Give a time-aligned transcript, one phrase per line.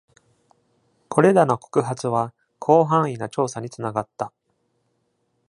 [1.09, 4.33] これらの告発は広範囲な調査につながった。